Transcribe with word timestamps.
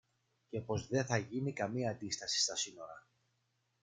και 0.49 0.61
πως 0.61 0.87
δε 0.87 1.03
θα 1.03 1.17
γίνει 1.17 1.53
καμιά 1.53 1.89
αντίσταση 1.89 2.41
στα 2.41 2.55
σύνορα. 2.55 3.07